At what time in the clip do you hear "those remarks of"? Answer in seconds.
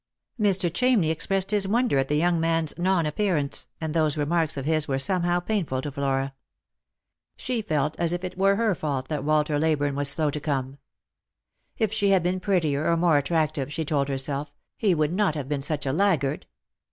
3.93-4.65